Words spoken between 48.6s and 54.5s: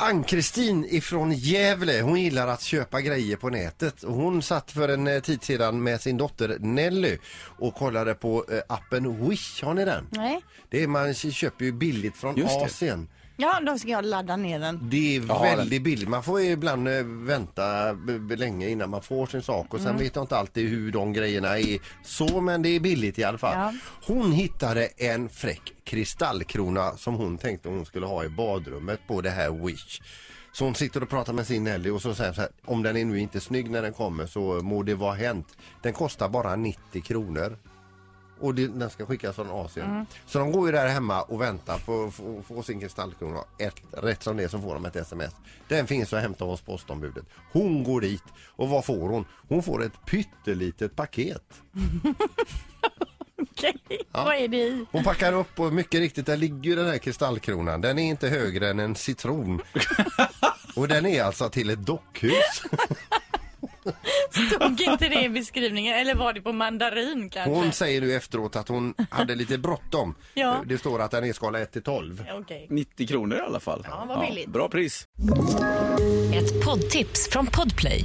vad får hon? Hon får ett pyttelitet paket. Okej, vad är